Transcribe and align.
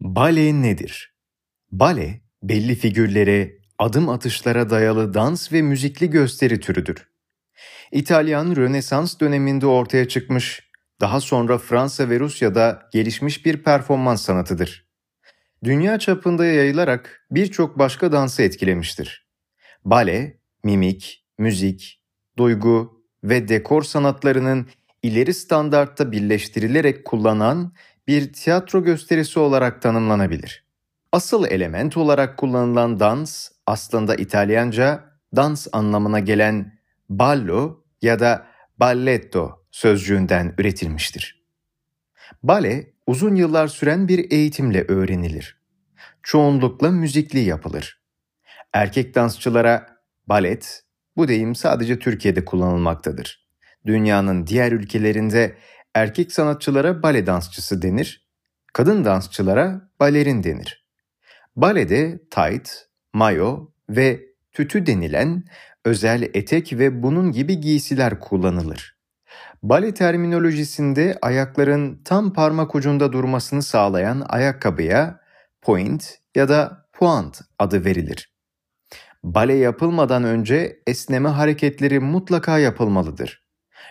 Bale 0.00 0.62
nedir? 0.62 1.14
Bale, 1.72 2.20
belli 2.42 2.74
figürlere, 2.74 3.58
adım 3.78 4.08
atışlara 4.08 4.70
dayalı 4.70 5.14
dans 5.14 5.52
ve 5.52 5.62
müzikli 5.62 6.10
gösteri 6.10 6.60
türüdür. 6.60 7.08
İtalyan 7.92 8.56
Rönesans 8.56 9.20
döneminde 9.20 9.66
ortaya 9.66 10.08
çıkmış, 10.08 10.70
daha 11.00 11.20
sonra 11.20 11.58
Fransa 11.58 12.10
ve 12.10 12.20
Rusya'da 12.20 12.82
gelişmiş 12.92 13.46
bir 13.46 13.62
performans 13.62 14.22
sanatıdır. 14.22 14.88
Dünya 15.64 15.98
çapında 15.98 16.46
yayılarak 16.46 17.26
birçok 17.30 17.78
başka 17.78 18.12
dansı 18.12 18.42
etkilemiştir. 18.42 19.28
Bale, 19.84 20.40
mimik, 20.64 21.26
müzik, 21.38 22.02
duygu 22.36 23.04
ve 23.24 23.48
dekor 23.48 23.82
sanatlarının 23.82 24.68
ileri 25.02 25.34
standartta 25.34 26.12
birleştirilerek 26.12 27.04
kullanan 27.04 27.72
bir 28.08 28.32
tiyatro 28.32 28.84
gösterisi 28.84 29.38
olarak 29.38 29.82
tanımlanabilir. 29.82 30.64
Asıl 31.12 31.46
element 31.46 31.96
olarak 31.96 32.36
kullanılan 32.36 33.00
dans 33.00 33.48
aslında 33.66 34.14
İtalyanca 34.14 35.04
dans 35.36 35.66
anlamına 35.72 36.20
gelen 36.20 36.78
ballo 37.08 37.84
ya 38.02 38.20
da 38.20 38.46
balletto 38.80 39.64
sözcüğünden 39.70 40.54
üretilmiştir. 40.58 41.44
Bale 42.42 42.92
uzun 43.06 43.34
yıllar 43.34 43.68
süren 43.68 44.08
bir 44.08 44.30
eğitimle 44.30 44.84
öğrenilir. 44.88 45.58
Çoğunlukla 46.22 46.90
müzikli 46.90 47.38
yapılır. 47.38 48.02
Erkek 48.72 49.14
dansçılara 49.14 49.86
balet, 50.26 50.82
bu 51.16 51.28
deyim 51.28 51.54
sadece 51.54 51.98
Türkiye'de 51.98 52.44
kullanılmaktadır. 52.44 53.48
Dünyanın 53.86 54.46
diğer 54.46 54.72
ülkelerinde 54.72 55.56
erkek 55.98 56.32
sanatçılara 56.32 57.02
bale 57.02 57.26
dansçısı 57.26 57.82
denir, 57.82 58.28
kadın 58.72 59.04
dansçılara 59.04 59.90
balerin 60.00 60.42
denir. 60.42 60.86
Balede 61.56 62.20
tight, 62.30 62.70
mayo 63.12 63.70
ve 63.90 64.20
tütü 64.52 64.86
denilen 64.86 65.44
özel 65.84 66.22
etek 66.34 66.72
ve 66.72 67.02
bunun 67.02 67.32
gibi 67.32 67.60
giysiler 67.60 68.20
kullanılır. 68.20 68.98
Bale 69.62 69.94
terminolojisinde 69.94 71.18
ayakların 71.22 72.02
tam 72.04 72.32
parmak 72.32 72.74
ucunda 72.74 73.12
durmasını 73.12 73.62
sağlayan 73.62 74.26
ayakkabıya 74.28 75.20
point 75.62 76.18
ya 76.34 76.48
da 76.48 76.88
puant 76.92 77.40
adı 77.58 77.84
verilir. 77.84 78.34
Bale 79.24 79.54
yapılmadan 79.54 80.24
önce 80.24 80.82
esneme 80.86 81.28
hareketleri 81.28 82.00
mutlaka 82.00 82.58
yapılmalıdır. 82.58 83.47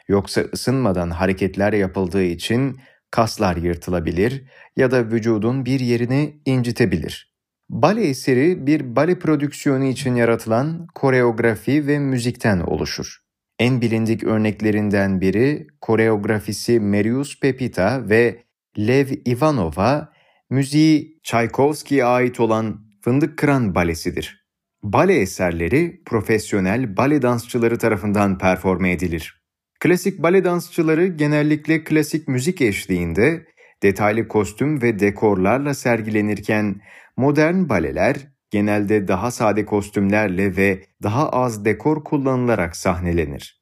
Yoksa 0.08 0.41
ısınmadan 0.53 1.09
hareketler 1.09 1.73
yapıldığı 1.73 2.23
için 2.23 2.77
kaslar 3.11 3.55
yırtılabilir 3.55 4.44
ya 4.75 4.91
da 4.91 5.11
vücudun 5.11 5.66
bir 5.66 5.80
yerini 5.80 6.41
incitebilir. 6.45 7.38
Bale 7.69 8.08
eseri 8.08 8.67
bir 8.67 8.95
bale 8.95 9.19
prodüksiyonu 9.19 9.83
için 9.83 10.16
yaratılan 10.16 10.88
koreografi 10.95 11.88
ve 11.88 12.00
müzikten 12.00 12.59
oluşur. 12.59 13.17
En 13.59 13.81
bilindik 13.81 14.23
örneklerinden 14.23 15.22
biri 15.22 15.67
koreografisi 15.81 16.80
Marius 16.80 17.39
Pepita 17.39 18.09
ve 18.09 18.44
Lev 18.78 19.08
Ivanova, 19.25 20.13
müziği 20.50 21.19
Tchaikovsky'ye 21.23 22.05
ait 22.05 22.39
olan 22.39 22.88
Fındık 23.02 23.38
Kıran 23.38 23.75
Balesidir. 23.75 24.47
Bale 24.83 25.19
eserleri 25.19 26.02
profesyonel 26.05 26.97
bale 26.97 27.22
dansçıları 27.22 27.78
tarafından 27.78 28.38
performe 28.38 28.91
edilir. 28.91 29.47
Klasik 29.80 30.23
bale 30.23 30.44
dansçıları 30.44 31.08
genellikle 31.08 31.83
klasik 31.83 32.28
müzik 32.28 32.61
eşliğinde 32.61 33.45
detaylı 33.84 34.28
kostüm 34.28 34.81
ve 34.81 35.00
dekorlarla 35.00 35.73
sergilenirken 35.73 36.81
modern 37.17 37.69
baleler 37.69 38.16
genelde 38.50 39.08
daha 39.08 39.31
sade 39.31 39.66
kostümlerle 39.66 40.58
ve 40.58 40.86
daha 41.03 41.30
az 41.30 41.66
dekor 41.66 42.03
kullanılarak 42.03 42.75
sahnelenir. 42.75 43.62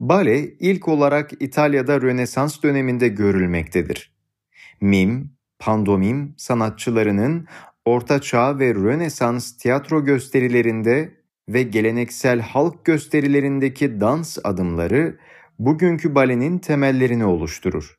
Bale 0.00 0.44
ilk 0.44 0.88
olarak 0.88 1.30
İtalya'da 1.40 2.00
Rönesans 2.00 2.62
döneminde 2.62 3.08
görülmektedir. 3.08 4.16
Mim, 4.80 5.30
pandomim 5.58 6.34
sanatçılarının 6.36 7.46
Orta 7.84 8.20
Çağ 8.20 8.58
ve 8.58 8.74
Rönesans 8.74 9.56
tiyatro 9.56 10.04
gösterilerinde 10.04 11.14
ve 11.48 11.62
geleneksel 11.62 12.40
halk 12.40 12.84
gösterilerindeki 12.84 14.00
dans 14.00 14.38
adımları 14.44 15.18
bugünkü 15.58 16.14
balenin 16.14 16.58
temellerini 16.58 17.24
oluşturur. 17.24 17.96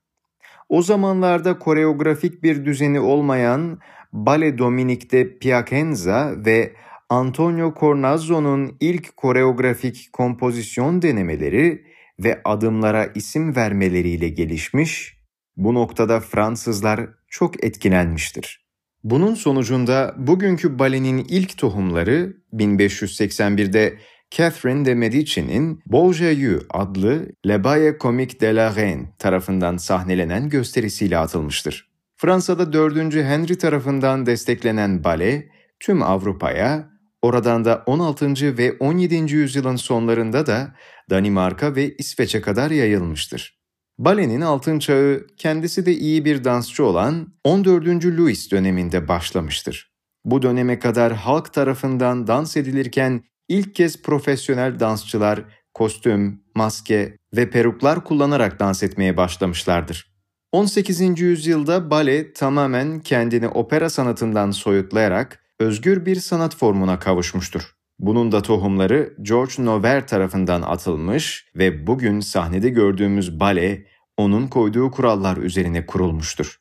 O 0.70 0.82
zamanlarda 0.82 1.60
koreografik 1.60 2.44
bir 2.44 2.66
düzeni 2.66 3.00
olmayan 3.00 3.80
Bale 4.14 4.58
Dominik'te 4.58 5.38
Piacenza 5.38 6.34
ve 6.46 6.74
Antonio 7.10 7.74
Cornazzo'nun 7.80 8.78
ilk 8.80 9.18
koreografik 9.18 10.10
kompozisyon 10.14 11.02
denemeleri 11.02 11.86
ve 12.20 12.42
adımlara 12.46 13.06
isim 13.06 13.56
vermeleriyle 13.56 14.30
gelişmiş, 14.30 15.18
bu 15.58 15.74
noktada 15.74 16.20
Fransızlar 16.20 17.10
çok 17.28 17.64
etkilenmiştir. 17.64 18.68
Bunun 19.04 19.36
sonucunda 19.36 20.16
bugünkü 20.18 20.80
balenin 20.80 21.26
ilk 21.30 21.58
tohumları 21.58 22.38
1581'de 22.54 23.98
Catherine 24.32 24.86
de 24.86 24.96
Medici'nin 24.96 25.82
Beaujeu 25.86 26.60
adlı 26.70 27.28
Le 27.48 27.64
Baye 27.64 27.98
Comique 28.00 28.40
de 28.40 28.56
la 28.56 28.76
Reine 28.76 29.14
tarafından 29.20 29.78
sahnelenen 29.78 30.50
gösterisiyle 30.50 31.18
atılmıştır. 31.18 31.90
Fransa'da 32.16 32.74
4. 32.74 33.14
Henry 33.14 33.58
tarafından 33.58 34.26
desteklenen 34.26 35.04
bale 35.04 35.48
tüm 35.80 36.04
Avrupa'ya, 36.04 36.90
oradan 37.22 37.66
da 37.66 37.84
16. 37.86 38.58
ve 38.58 38.78
17. 38.80 39.34
yüzyılın 39.34 39.76
sonlarında 39.76 40.46
da 40.46 40.76
Danimarka 41.10 41.76
ve 41.76 41.96
İsveç'e 41.96 42.42
kadar 42.42 42.72
yayılmıştır. 42.72 43.58
Balenin 43.98 44.42
altın 44.42 44.80
çağı 44.80 45.28
kendisi 45.38 45.86
de 45.86 45.94
iyi 45.94 46.26
bir 46.26 46.44
dansçı 46.44 46.86
olan 46.86 47.34
14. 47.44 47.88
Louis 48.06 48.52
döneminde 48.52 49.08
başlamıştır. 49.08 49.92
Bu 50.26 50.42
döneme 50.42 50.80
kadar 50.80 51.14
halk 51.14 51.54
tarafından 51.54 52.28
dans 52.28 52.58
edilirken 52.58 53.24
ilk 53.50 53.76
kez 53.76 54.02
profesyonel 54.02 54.80
dansçılar 54.80 55.44
kostüm, 55.74 56.42
maske 56.56 57.18
ve 57.36 57.50
peruklar 57.50 58.04
kullanarak 58.04 58.60
dans 58.60 58.84
etmeye 58.84 59.18
başlamışlardır. 59.18 60.12
18. 60.52 61.20
yüzyılda 61.20 61.90
bale 61.90 62.34
tamamen 62.34 63.00
kendini 63.00 63.48
opera 63.48 63.90
sanatından 63.90 64.52
soyutlayarak 64.52 65.40
özgür 65.60 66.06
bir 66.06 66.16
sanat 66.16 66.56
formuna 66.56 67.00
kavuşmuştur. 67.00 67.72
Bunun 68.00 68.32
da 68.32 68.42
tohumları 68.42 69.14
George 69.22 69.54
Nover 69.60 70.08
tarafından 70.08 70.62
atılmış 70.62 71.52
ve 71.56 71.88
bugün 71.88 72.20
sahnede 72.20 72.70
gördüğümüz 72.70 73.40
bale 73.40 73.86
onun 74.18 74.48
koyduğu 74.48 74.92
kurallar 74.92 75.38
üzerine 75.38 75.86
kurulmuştur. 75.86 76.58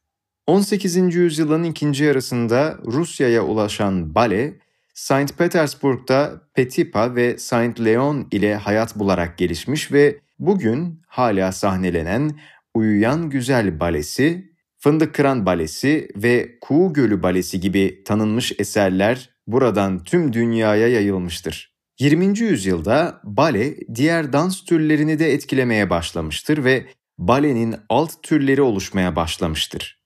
18. 0.47 1.15
yüzyılın 1.15 1.63
ikinci 1.63 2.05
yarısında 2.05 2.79
Rusya'ya 2.87 3.45
ulaşan 3.45 4.15
bale, 4.15 4.59
Saint 4.97 5.39
Petersburg'da 5.39 6.41
Petipa 6.55 7.15
ve 7.15 7.39
Saint 7.39 7.81
Leon 7.81 8.29
ile 8.31 8.55
hayat 8.55 8.99
bularak 8.99 9.39
gelişmiş 9.39 9.93
ve 9.93 10.21
bugün 10.39 11.03
hala 11.09 11.53
sahnelenen 11.53 12.39
Uyuyan 12.75 13.31
Güzel 13.31 13.81
Balesi, 13.81 14.53
Fındık 14.79 15.15
Kıran 15.15 15.47
Balesi 15.47 16.09
ve 16.17 16.59
Kuğu 16.61 16.93
Gölü 16.93 17.23
Balesi 17.23 17.61
gibi 17.61 18.03
tanınmış 18.05 18.53
eserler 18.59 19.31
buradan 19.47 20.05
tüm 20.05 20.33
dünyaya 20.33 20.89
yayılmıştır. 20.89 21.75
20. 21.99 22.39
yüzyılda 22.39 23.21
bale 23.25 23.77
diğer 23.95 24.33
dans 24.33 24.65
türlerini 24.65 25.19
de 25.19 25.33
etkilemeye 25.33 25.91
başlamıştır 25.91 26.65
ve 26.65 26.87
balenin 27.19 27.77
alt 27.89 28.23
türleri 28.23 28.63
oluşmaya 28.63 29.17
başlamıştır. 29.17 30.03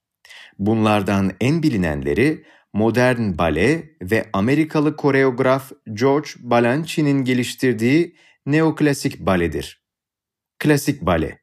Bunlardan 0.59 1.31
en 1.41 1.63
bilinenleri 1.63 2.43
modern 2.73 3.37
bale 3.37 3.89
ve 4.01 4.29
Amerikalı 4.33 4.95
koreograf 4.95 5.71
George 5.93 6.29
Balanchini'nin 6.39 7.23
geliştirdiği 7.23 8.15
neoklasik 8.45 9.19
baledir. 9.19 9.81
Klasik 10.59 11.01
bale 11.01 11.41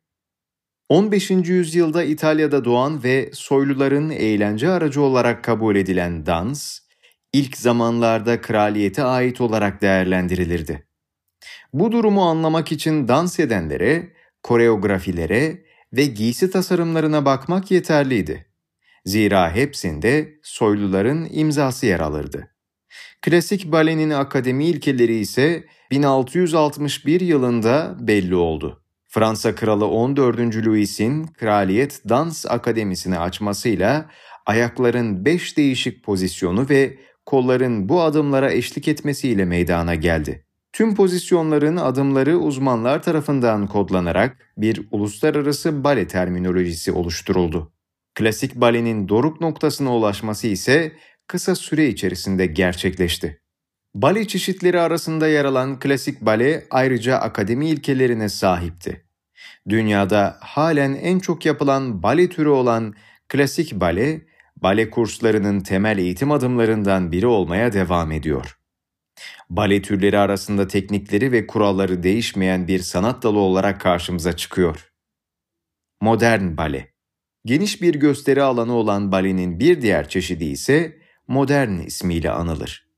15. 0.89 1.31
yüzyılda 1.31 2.03
İtalya'da 2.05 2.65
doğan 2.65 3.05
ve 3.05 3.31
soyluların 3.33 4.11
eğlence 4.11 4.69
aracı 4.69 5.03
olarak 5.03 5.45
kabul 5.45 5.77
edilen 5.77 6.27
dans, 6.27 6.79
ilk 7.33 7.57
zamanlarda 7.57 8.41
kraliyete 8.41 9.03
ait 9.03 9.41
olarak 9.41 9.83
değerlendirilirdi. 9.83 10.89
Bu 11.73 11.93
durumu 11.93 12.29
anlamak 12.29 12.73
için 12.73 13.09
dans 13.09 13.41
edenlere, 13.41 14.13
koreografilere 14.43 15.63
ve 15.93 16.05
giysi 16.05 16.51
tasarımlarına 16.51 17.25
bakmak 17.25 17.71
yeterliydi. 17.71 18.48
Zira 19.05 19.55
hepsinde 19.55 20.39
soyluların 20.43 21.29
imzası 21.31 21.87
yer 21.87 22.01
alırdı. 22.01 22.49
Klasik 23.23 23.73
balenin 23.73 24.11
akademi 24.11 24.67
ilkeleri 24.67 25.15
ise 25.15 25.65
1661 25.91 27.21
yılında 27.21 27.97
belli 28.01 28.35
oldu. 28.35 28.83
Fransa 29.09 29.55
Kralı 29.55 29.87
14. 29.87 30.67
Louis'in 30.67 31.27
Kraliyet 31.27 32.03
Dans 32.09 32.47
Akademisi'ni 32.47 33.19
açmasıyla 33.19 34.11
ayakların 34.47 35.25
beş 35.25 35.57
değişik 35.57 36.05
pozisyonu 36.05 36.67
ve 36.71 36.99
kolların 37.27 37.89
bu 37.89 38.03
adımlara 38.03 38.53
eşlik 38.53 38.89
etmesiyle 38.89 39.45
meydana 39.45 39.95
geldi. 39.95 40.45
Tüm 40.73 40.95
pozisyonların 40.95 41.77
adımları 41.77 42.39
uzmanlar 42.39 43.03
tarafından 43.03 43.67
kodlanarak 43.67 44.37
bir 44.57 44.89
uluslararası 44.91 45.85
bale 45.85 46.07
terminolojisi 46.07 46.93
oluşturuldu. 46.93 47.73
Klasik 48.19 48.55
balenin 48.55 49.09
doruk 49.09 49.41
noktasına 49.41 49.97
ulaşması 49.97 50.47
ise 50.47 50.93
kısa 51.27 51.55
süre 51.55 51.89
içerisinde 51.89 52.47
gerçekleşti. 52.47 53.41
Bale 53.95 54.27
çeşitleri 54.27 54.81
arasında 54.81 55.29
yer 55.29 55.45
alan 55.45 55.79
klasik 55.79 56.21
bale 56.21 56.67
ayrıca 56.71 57.17
akademi 57.17 57.69
ilkelerine 57.69 58.29
sahipti. 58.29 59.07
Dünyada 59.69 60.37
halen 60.41 60.95
en 60.95 61.19
çok 61.19 61.47
yapılan 61.47 62.03
bale 62.03 62.29
türü 62.29 62.49
olan 62.49 62.95
klasik 63.29 63.81
bale, 63.81 64.27
bale 64.57 64.91
kurslarının 64.91 65.61
temel 65.61 65.99
eğitim 65.99 66.33
adımlarından 66.33 67.13
biri 67.13 67.27
olmaya 67.27 67.73
devam 67.73 68.13
ediyor. 68.13 68.59
Bale 69.51 69.83
türleri 69.83 70.19
arasında 70.19 70.69
teknikleri 70.69 71.33
ve 71.33 71.47
kuralları 71.47 72.03
değişmeyen 72.03 72.69
bir 72.69 72.79
sanat 72.79 73.23
dalı 73.23 73.39
olarak 73.39 73.81
karşımıza 73.81 74.37
çıkıyor. 74.37 74.93
Modern 76.01 76.57
bale 76.57 76.98
Geniş 77.49 77.83
bir 77.83 77.95
gösteri 77.95 78.43
alanı 78.43 78.73
olan 78.73 79.13
balenin 79.13 79.61
bir 79.61 79.83
diğer 79.83 80.09
çeşidi 80.09 80.45
ise 80.45 80.99
modern 81.29 81.79
ismiyle 81.79 82.31
anılır. 82.31 82.89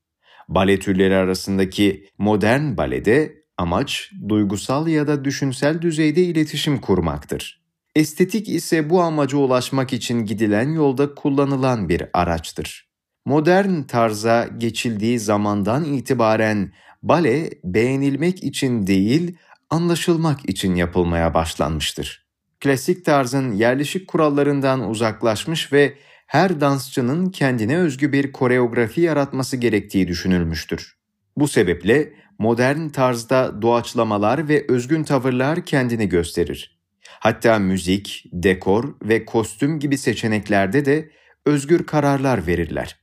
Bale 0.49 0.79
türleri 0.79 1.15
arasındaki 1.15 2.09
modern 2.17 2.77
balede 2.77 3.33
amaç 3.57 4.11
duygusal 4.29 4.87
ya 4.87 5.07
da 5.07 5.25
düşünsel 5.25 5.81
düzeyde 5.81 6.23
iletişim 6.23 6.81
kurmaktır. 6.81 7.63
Estetik 7.95 8.49
ise 8.49 8.89
bu 8.89 9.01
amaca 9.01 9.37
ulaşmak 9.37 9.93
için 9.93 10.25
gidilen 10.25 10.69
yolda 10.69 11.15
kullanılan 11.15 11.89
bir 11.89 12.03
araçtır. 12.13 12.89
Modern 13.25 13.81
tarza 13.83 14.47
geçildiği 14.57 15.19
zamandan 15.19 15.83
itibaren 15.83 16.73
bale 17.03 17.49
beğenilmek 17.63 18.43
için 18.43 18.87
değil, 18.87 19.37
anlaşılmak 19.69 20.49
için 20.49 20.75
yapılmaya 20.75 21.33
başlanmıştır. 21.33 22.30
Klasik 22.61 23.05
tarzın 23.05 23.51
yerleşik 23.51 24.07
kurallarından 24.07 24.89
uzaklaşmış 24.89 25.73
ve 25.73 25.97
her 26.27 26.61
dansçının 26.61 27.29
kendine 27.29 27.77
özgü 27.77 28.11
bir 28.11 28.31
koreografi 28.31 29.01
yaratması 29.01 29.57
gerektiği 29.57 30.07
düşünülmüştür. 30.07 30.97
Bu 31.37 31.47
sebeple 31.47 32.13
modern 32.39 32.89
tarzda 32.89 33.61
doğaçlamalar 33.61 34.47
ve 34.49 34.65
özgün 34.69 35.03
tavırlar 35.03 35.65
kendini 35.65 36.09
gösterir. 36.09 36.79
Hatta 37.19 37.59
müzik, 37.59 38.23
dekor 38.31 38.95
ve 39.03 39.25
kostüm 39.25 39.79
gibi 39.79 39.97
seçeneklerde 39.97 40.85
de 40.85 41.11
özgür 41.45 41.85
kararlar 41.85 42.47
verirler. 42.47 42.99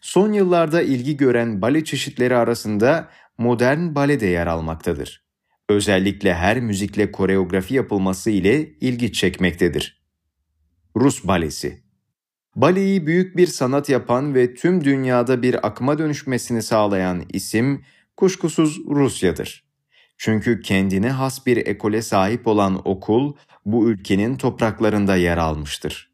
Son 0.00 0.32
yıllarda 0.32 0.82
ilgi 0.82 1.16
gören 1.16 1.62
bale 1.62 1.84
çeşitleri 1.84 2.36
arasında 2.36 3.08
modern 3.38 3.94
bale 3.94 4.20
de 4.20 4.26
yer 4.26 4.46
almaktadır. 4.46 5.23
Özellikle 5.68 6.34
her 6.34 6.60
müzikle 6.60 7.12
koreografi 7.12 7.74
yapılması 7.74 8.30
ile 8.30 8.68
ilgi 8.80 9.12
çekmektedir. 9.12 10.04
Rus 10.96 11.24
balesi 11.24 11.84
Baleyi 12.56 13.06
büyük 13.06 13.36
bir 13.36 13.46
sanat 13.46 13.88
yapan 13.88 14.34
ve 14.34 14.54
tüm 14.54 14.84
dünyada 14.84 15.42
bir 15.42 15.66
akıma 15.66 15.98
dönüşmesini 15.98 16.62
sağlayan 16.62 17.22
isim 17.32 17.84
kuşkusuz 18.16 18.80
Rusya'dır. 18.86 19.64
Çünkü 20.18 20.60
kendine 20.60 21.10
has 21.10 21.46
bir 21.46 21.56
ekole 21.56 22.02
sahip 22.02 22.46
olan 22.46 22.88
okul 22.88 23.34
bu 23.66 23.90
ülkenin 23.90 24.36
topraklarında 24.36 25.16
yer 25.16 25.38
almıştır. 25.38 26.10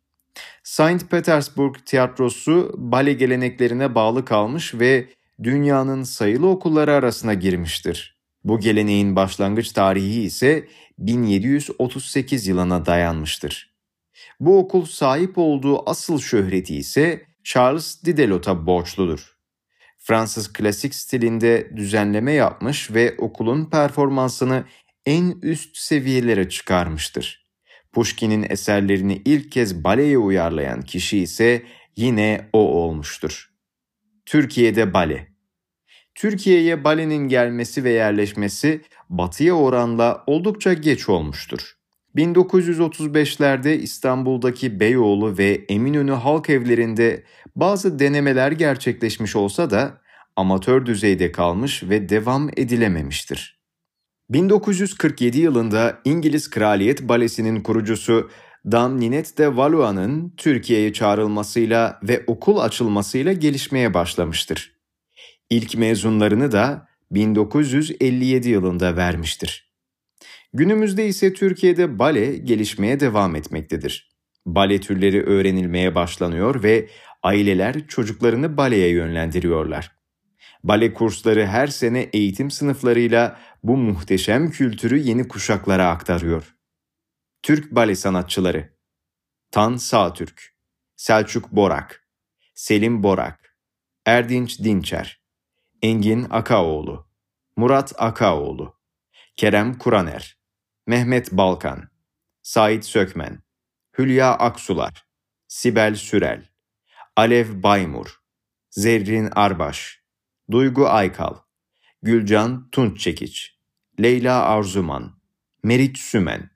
Saint 0.63 1.11
Petersburg 1.11 1.75
tiyatrosu 1.87 2.75
bale 2.79 3.13
geleneklerine 3.13 3.95
bağlı 3.95 4.25
kalmış 4.25 4.75
ve 4.75 5.09
dünyanın 5.43 6.03
sayılı 6.03 6.49
okulları 6.49 6.93
arasına 6.93 7.35
girmiştir. 7.35 8.20
Bu 8.45 8.61
geleneğin 8.61 9.17
başlangıç 9.17 9.73
tarihi 9.73 10.23
ise 10.23 10.69
1738 10.99 12.47
yılına 12.47 12.87
dayanmıştır. 12.87 13.75
Bu 14.41 14.59
okul 14.59 14.85
sahip 14.85 15.39
olduğu 15.39 15.91
asıl 15.91 16.21
şöhreti 16.21 16.77
ise 16.77 17.27
Charles 17.45 18.05
Didelot'a 18.05 18.67
borçludur. 18.67 19.37
Fransız 19.99 20.53
klasik 20.53 20.95
stilinde 20.95 21.71
düzenleme 21.77 22.33
yapmış 22.33 22.91
ve 22.91 23.15
okulun 23.19 23.65
performansını 23.65 24.65
en 25.07 25.39
üst 25.43 25.77
seviyelere 25.77 26.49
çıkarmıştır. 26.49 27.51
Pushkin'in 27.93 28.47
eserlerini 28.51 29.23
ilk 29.25 29.53
kez 29.53 29.85
baleye 29.85 30.19
uyarlayan 30.19 30.83
kişi 30.83 31.19
ise 31.19 31.63
yine 31.97 32.49
o 32.53 32.59
olmuştur. 32.59 33.51
Türkiye'de 34.27 34.95
bale 34.95 35.30
Türkiye'ye 36.15 36.85
balenin 36.85 37.29
gelmesi 37.29 37.85
ve 37.85 37.91
yerleşmesi 37.91 38.81
batıya 39.11 39.55
oranla 39.55 40.25
oldukça 40.27 40.73
geç 40.73 41.09
olmuştur. 41.09 41.77
1935'lerde 42.17 43.75
İstanbul'daki 43.75 44.81
Beyoğlu 44.81 45.39
ve 45.39 45.65
Eminönü 45.69 46.13
halk 46.13 46.51
evlerinde 46.51 47.25
bazı 47.57 47.99
denemeler 47.99 48.53
gerçekleşmiş 48.53 49.37
olsa 49.37 49.71
da 49.71 50.01
amatör 50.37 50.87
düzeyde 50.87 51.33
kalmış 51.33 51.83
ve 51.83 52.09
devam 52.09 52.49
edilememiştir. 52.57 53.61
1947 54.31 55.39
yılında 55.39 56.01
İngiliz 56.05 56.51
Kraliyet 56.51 57.03
Balesi'nin 57.03 57.61
kurucusu 57.61 58.31
Dame 58.73 59.01
Ninette 59.01 59.43
de 59.43 59.57
Valois'ın 59.57 60.35
Türkiye'ye 60.37 60.93
çağrılmasıyla 60.93 62.01
ve 62.03 62.25
okul 62.27 62.59
açılmasıyla 62.59 63.33
gelişmeye 63.33 63.95
başlamıştır. 63.95 64.80
İlk 65.51 65.77
mezunlarını 65.77 66.53
da 66.53 66.89
1957 67.11 68.49
yılında 68.49 68.97
vermiştir. 68.97 69.71
Günümüzde 70.53 71.07
ise 71.07 71.33
Türkiye'de 71.33 71.99
bale 71.99 72.37
gelişmeye 72.37 73.01
devam 73.01 73.37
etmektedir. 73.37 74.11
Bale 74.47 74.81
türleri 74.81 75.23
öğrenilmeye 75.23 75.95
başlanıyor 75.95 76.63
ve 76.63 76.89
aileler 77.23 77.87
çocuklarını 77.87 78.57
baleye 78.57 78.89
yönlendiriyorlar. 78.89 79.93
Bale 80.65 80.95
kursları 80.95 81.47
her 81.47 81.67
sene 81.67 82.01
eğitim 82.01 82.51
sınıflarıyla 82.51 83.41
bu 83.63 83.77
muhteşem 83.77 84.51
kültürü 84.51 84.99
yeni 84.99 85.29
kuşaklara 85.29 85.89
aktarıyor. 85.89 86.57
Türk 87.43 87.73
bale 87.73 87.95
sanatçıları 87.95 88.71
Tan 89.51 89.77
Sağtürk, 89.77 90.55
Selçuk 90.97 91.53
Borak, 91.53 92.09
Selim 92.55 93.03
Borak, 93.03 93.57
Erdinç 94.07 94.59
Dinçer, 94.59 95.20
Engin 95.83 96.27
Akaoğlu, 96.31 97.09
Murat 97.57 97.93
Akaoğlu, 97.99 98.81
Kerem 99.37 99.79
Kuraner, 99.79 100.39
Mehmet 100.87 101.33
Balkan, 101.33 101.89
Sait 102.43 102.85
Sökmen, 102.85 103.43
Hülya 103.99 104.35
Aksular, 104.35 105.07
Sibel 105.49 105.95
Sürel, 105.95 106.49
Alev 107.17 107.63
Baymur, 107.63 108.21
Zerrin 108.71 109.29
Arbaş, 109.33 110.03
Duygu 110.51 110.89
Aykal, 110.89 111.35
Gülcan 112.03 112.71
Tunççekiç, 112.71 113.59
Leyla 114.03 114.45
Arzuman, 114.45 115.21
Meriç 115.63 115.99
Sümen, 115.99 116.51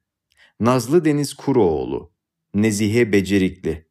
Nazlı 0.60 1.04
Deniz 1.04 1.34
Kuruoğlu, 1.34 2.12
Nezihe 2.54 3.12
Becerikli, 3.12 3.88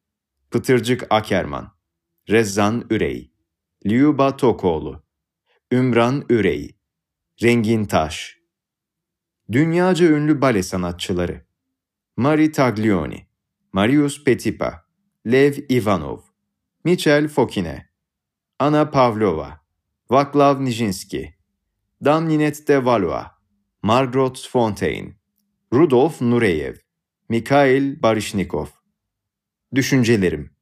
Pıtırcık 0.50 1.06
Akerman, 1.10 1.76
Rezzan 2.30 2.86
Ürey, 2.90 3.32
Liuba 3.86 4.36
Tokoğlu, 4.36 5.03
Ümran 5.74 6.24
Ürey, 6.28 6.76
Rengin 7.42 7.84
Taş, 7.84 8.38
Dünyaca 9.52 10.06
ünlü 10.06 10.40
bale 10.40 10.62
sanatçıları 10.62 11.46
Mari 12.16 12.52
Taglioni, 12.52 13.26
Marius 13.72 14.24
Petipa, 14.24 14.84
Lev 15.26 15.52
Ivanov, 15.68 16.18
Michel 16.84 17.28
Fokine, 17.28 17.90
Anna 18.58 18.90
Pavlova, 18.90 19.60
Vaklav 20.10 20.64
Nijinsky, 20.64 21.34
Damninet 22.04 22.68
de 22.68 22.84
Valois, 22.84 23.26
Margot 23.82 24.48
Fontaine, 24.48 25.16
Rudolf 25.72 26.20
Nureyev, 26.20 26.74
Mikhail 27.28 28.02
Barishnikov. 28.02 28.66
Düşüncelerim 29.74 30.53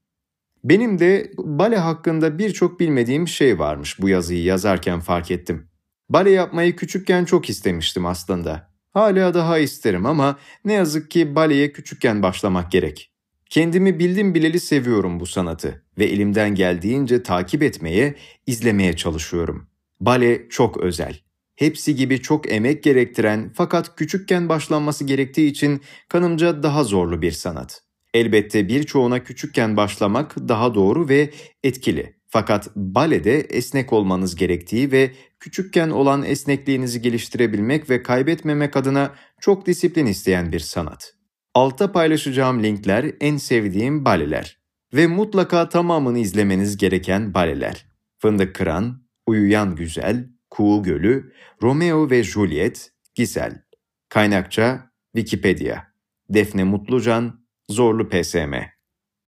Benim 0.64 0.99
de 0.99 1.33
bale 1.38 1.76
hakkında 1.76 2.38
birçok 2.38 2.81
bilmediğim 2.81 3.28
şey 3.28 3.59
varmış 3.59 4.00
bu 4.00 4.09
yazıyı 4.09 4.42
yazarken 4.42 5.00
fark 5.00 5.31
ettim. 5.31 5.69
Bale 6.09 6.31
yapmayı 6.31 6.76
küçükken 6.76 7.25
çok 7.25 7.50
istemiştim 7.50 8.07
aslında. 8.07 8.73
Hala 8.90 9.35
daha 9.35 9.59
isterim 9.59 10.07
ama 10.07 10.38
ne 10.64 10.73
yazık 10.73 11.11
ki 11.11 11.35
baleye 11.35 11.73
küçükken 11.73 12.23
başlamak 12.23 12.73
gerek. 12.73 13.12
Kendimi 13.50 13.99
bildim 13.99 14.35
bileli 14.35 14.61
seviyorum 14.61 15.21
bu 15.21 15.26
sanatı 15.26 15.85
ve 15.99 16.04
elimden 16.04 16.54
geldiğince 16.54 17.23
takip 17.23 17.62
etmeye, 17.62 18.14
izlemeye 18.47 18.97
çalışıyorum. 18.97 19.69
Bale 20.00 20.49
çok 20.49 20.76
özel. 20.76 21.21
Hepsi 21.57 21.97
gibi 21.97 22.23
çok 22.23 22.52
emek 22.52 22.83
gerektiren 22.83 23.52
fakat 23.54 23.97
küçükken 23.97 24.49
başlanması 24.49 25.04
gerektiği 25.04 25.50
için 25.50 25.81
kanımca 26.09 26.62
daha 26.62 26.85
zorlu 26.85 27.23
bir 27.23 27.33
sanat. 27.33 27.83
Elbette 28.14 28.69
birçoğuna 28.69 29.25
küçükken 29.25 29.76
başlamak 29.76 30.37
daha 30.49 30.75
doğru 30.75 31.09
ve 31.09 31.31
etkili. 31.62 32.16
Fakat 32.28 32.76
balede 32.76 33.40
esnek 33.40 33.92
olmanız 33.92 34.37
gerektiği 34.37 34.92
ve 34.92 35.12
küçükken 35.40 35.90
olan 35.90 36.23
esnekliğinizi 36.23 37.02
geliştirebilmek 37.02 37.90
ve 37.90 38.02
kaybetmemek 38.02 38.76
adına 38.76 39.14
çok 39.40 39.66
disiplin 39.66 40.07
isteyen 40.07 40.52
bir 40.52 40.61
sanat. 40.61 41.14
Altta 41.54 41.92
paylaşacağım 41.92 42.62
linkler 42.62 43.12
en 43.21 43.37
sevdiğim 43.37 44.04
baleler 44.04 44.59
ve 44.95 45.07
mutlaka 45.07 45.69
tamamını 45.69 46.19
izlemeniz 46.19 46.76
gereken 46.76 47.35
baleler. 47.35 47.87
Fındık 48.19 48.54
Kıran, 48.54 49.02
Uyuyan 49.26 49.76
Güzel, 49.76 50.28
Kuğu 50.50 50.83
Gölü, 50.83 51.33
Romeo 51.62 52.11
ve 52.11 52.23
Juliet, 52.23 52.92
Gisel. 53.14 53.62
Kaynakça 54.09 54.90
Wikipedia. 55.16 55.83
Defne 56.28 56.64
Mutlucan, 56.64 57.41
Zorlu 57.71 58.04
PSM 58.04 58.81